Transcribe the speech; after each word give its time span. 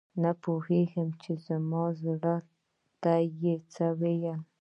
نه 0.21 0.31
پوهیږم 0.43 1.07
چې 1.21 1.31
زما 1.45 1.83
زړه 2.03 2.35
ته 3.01 3.13
یې 3.41 3.55
څه 3.73 3.85
وویل؟ 3.99 4.37